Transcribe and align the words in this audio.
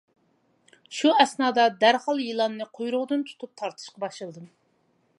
شۇ 0.99 1.11
ئەسنادا 1.23 1.67
دەرھال 1.85 2.23
يىلاننى 2.23 2.69
قۇيرۇقىدىن 2.79 3.25
تۇتۇپ 3.29 3.55
تارتىشقا 3.63 4.07
باشلىدىم. 4.07 4.53